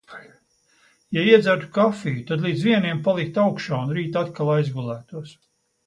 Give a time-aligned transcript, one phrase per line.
[1.17, 5.37] Ja iedzertu kafiju, tad līdz vieniem paliktu augšā un rīt atkal aizgulētos.